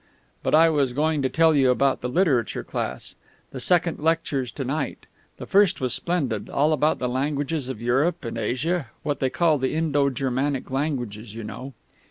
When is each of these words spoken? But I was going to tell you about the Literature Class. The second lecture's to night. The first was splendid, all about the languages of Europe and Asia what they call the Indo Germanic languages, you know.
But 0.41 0.55
I 0.55 0.67
was 0.67 0.93
going 0.93 1.21
to 1.21 1.29
tell 1.29 1.53
you 1.53 1.69
about 1.69 2.01
the 2.01 2.09
Literature 2.09 2.63
Class. 2.63 3.13
The 3.51 3.59
second 3.59 3.99
lecture's 3.99 4.51
to 4.53 4.63
night. 4.63 5.05
The 5.37 5.45
first 5.45 5.79
was 5.79 5.93
splendid, 5.93 6.49
all 6.49 6.73
about 6.73 6.97
the 6.97 7.07
languages 7.07 7.67
of 7.69 7.79
Europe 7.79 8.25
and 8.25 8.35
Asia 8.35 8.87
what 9.03 9.19
they 9.19 9.29
call 9.29 9.59
the 9.59 9.75
Indo 9.75 10.09
Germanic 10.09 10.71
languages, 10.71 11.35
you 11.35 11.43
know. 11.43 11.75